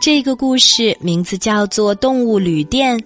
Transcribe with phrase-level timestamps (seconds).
[0.00, 2.96] 这个故事名字叫做《动物旅店》，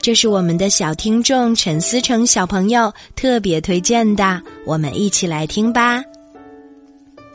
[0.00, 6.02] 这是我们的小听众陈思成小朋友特别推荐的，我们一起来听吧。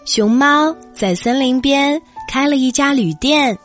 [0.05, 3.55] 熊猫在森林边开了一家旅店，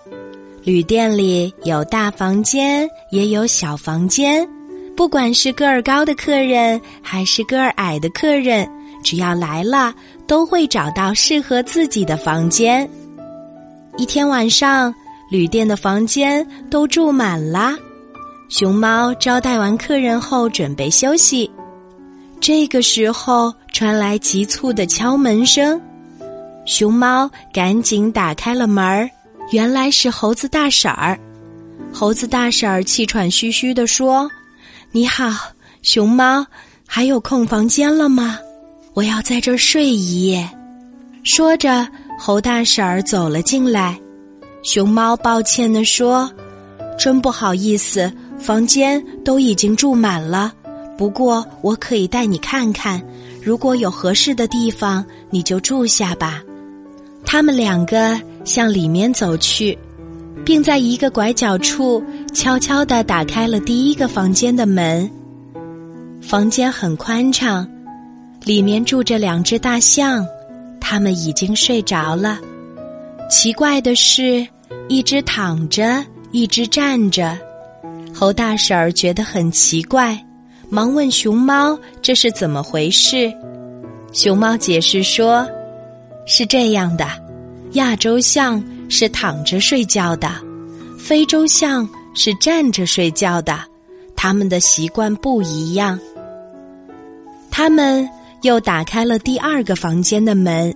[0.63, 4.47] 旅店里有大房间，也有小房间。
[4.95, 8.69] 不管是个儿高的客人，还是个儿矮的客人，
[9.03, 9.95] 只要来了，
[10.27, 12.89] 都会找到适合自己的房间。
[13.97, 14.95] 一天晚上，
[15.31, 17.77] 旅店的房间都住满了。
[18.49, 21.49] 熊猫招待完客人后，准备休息。
[22.41, 25.81] 这个时候，传来急促的敲门声。
[26.67, 29.09] 熊猫赶紧打开了门儿，
[29.53, 31.19] 原来是猴子大婶儿。
[31.93, 34.29] 猴子大婶儿气喘吁吁地说
[34.91, 35.31] ：“你好，
[35.83, 36.45] 熊猫，
[36.87, 38.37] 还有空房间了吗？
[38.95, 40.49] 我要在这儿睡一夜。”
[41.23, 41.87] 说着，
[42.19, 43.97] 猴大婶儿走了进来。
[44.63, 46.31] 熊猫抱歉地说
[46.99, 50.53] ：“真不好意思，房间都已经住满了。
[50.99, 53.03] 不过我可以带你看看，
[53.43, 56.43] 如果有合适的地方，你就住下吧。”
[57.25, 59.79] 他们两个向里面走去，
[60.45, 62.03] 并在一个拐角处
[62.35, 65.11] 悄悄地打开了第一个房间的门。
[66.21, 67.67] 房间很宽敞，
[68.45, 70.27] 里面住着两只大象，
[70.79, 72.39] 它们已经睡着了。
[73.31, 74.45] 奇怪的是，
[74.89, 77.39] 一只躺着，一只站着。
[78.13, 80.19] 猴大婶儿觉得很奇怪，
[80.69, 83.33] 忙问熊猫：“这是怎么回事？”
[84.13, 85.49] 熊猫解释说。
[86.27, 87.07] 是这样的，
[87.73, 90.31] 亚洲象是躺着睡觉的，
[90.99, 93.59] 非洲象是站着睡觉的，
[94.15, 95.99] 他们的习惯不一样。
[97.51, 98.09] 他们
[98.43, 100.73] 又打开了第二个房间的门，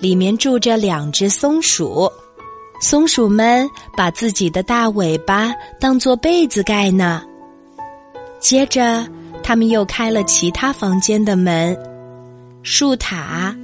[0.00, 2.10] 里面住着两只松鼠，
[2.80, 7.22] 松鼠们把自己的大尾巴当做被子盖呢。
[8.38, 9.06] 接着，
[9.42, 11.76] 他们又开了其他房间的门，
[12.62, 13.54] 树塔。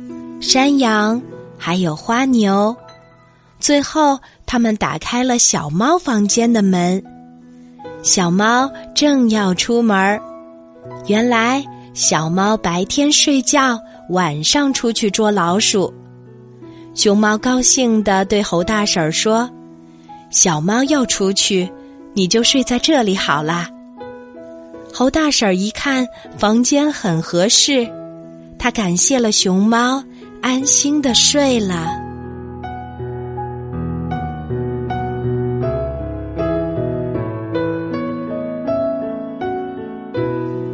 [0.40, 1.22] 山羊，
[1.56, 2.74] 还有花牛，
[3.60, 7.00] 最后他们打开了小猫房间的门。
[8.02, 10.20] 小猫正要出门，
[11.06, 11.64] 原来
[11.94, 15.94] 小猫白天睡觉，晚上出去捉老鼠。
[16.94, 19.48] 熊猫高兴地对猴大婶说
[20.30, 21.70] ：“小猫要出去，
[22.14, 23.68] 你就睡在这里好啦。”
[24.92, 27.90] 猴大婶一看房间很合适，
[28.58, 30.02] 他感谢了熊猫。
[30.42, 32.01] 安心地睡了。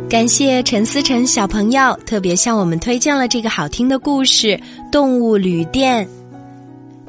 [0.09, 4.59] 感谢陈思成小朋友特别向我们推荐了这个好听的故事
[4.91, 6.03] 《动物旅店》。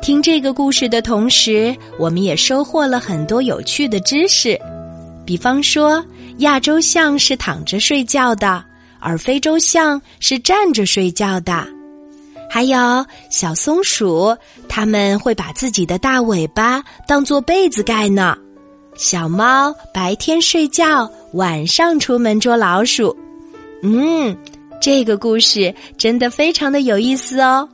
[0.01, 4.59] 听这个故事的同时，我们也收获了很多有趣的知识。
[5.25, 6.03] 比方说，
[6.39, 8.61] 亚洲象是躺着睡觉的，
[8.99, 11.65] 而非洲象是站着睡觉的。
[12.49, 12.77] 还有
[13.31, 14.35] 小松鼠，
[14.67, 18.37] 它们会把自己的大尾巴当做被子盖呢。
[18.99, 23.15] 小猫白天睡觉，晚上出门捉老鼠。
[23.81, 24.35] 嗯，
[24.81, 27.69] 这个故事真的非常的有意思哦。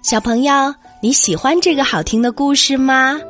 [0.00, 3.20] 小朋友，你喜欢这个好听的故事吗？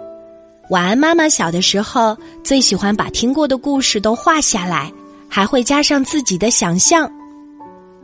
[0.70, 4.92] 晚安妈妈小的时候最喜欢把听过的故事都画下来，
[5.28, 7.10] 还会加上自己的想象。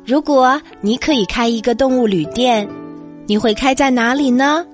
[0.04, 2.69] 如果你可以开一个动物旅店，
[3.28, 4.66] 你会开在哪里呢？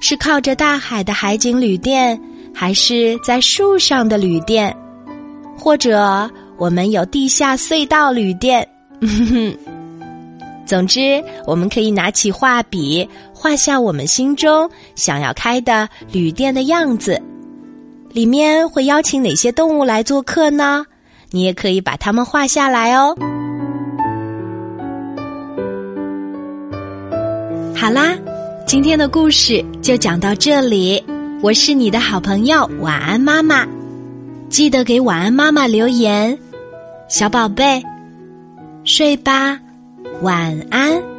[0.00, 2.18] 是靠着大海的海景旅店，
[2.54, 4.74] 还是在树上的旅店？
[5.58, 8.66] 或者我们有地下隧道旅店？
[10.64, 17.20] 总之，我们可以拿起画笔，画下我们心中想要开的旅店的样子。
[18.10, 20.84] 里面会邀请哪些动物来做客呢？
[21.30, 23.16] 你也可以把它们画下来哦。
[27.74, 28.16] 好啦，
[28.66, 31.02] 今天的故事就讲到这里。
[31.42, 33.66] 我是你的好朋友晚安妈妈，
[34.48, 36.38] 记得给晚安妈妈留言，
[37.08, 37.82] 小宝贝，
[38.84, 39.58] 睡吧，
[40.20, 41.11] 晚安。